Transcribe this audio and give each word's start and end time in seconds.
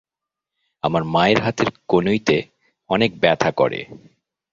আমার 0.83 1.03
মায়ের 1.05 1.39
হাতের 1.41 1.69
কনুইতে 1.89 2.37
অনেক 2.89 3.11
ব্যথা 3.21 3.49
করে। 3.51 3.79